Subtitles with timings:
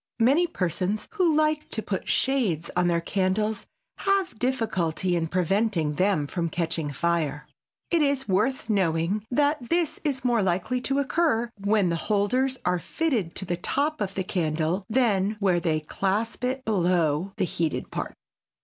[0.19, 3.67] Many persons who like to put shades on their candles
[3.97, 7.47] have difficulty in preventing them from catching fire.
[7.91, 12.79] It is worth knowing that this is more likely to occur when the holders are
[12.79, 17.91] fitted to the top of the candle than where they clasp it below the heated
[17.91, 18.15] part.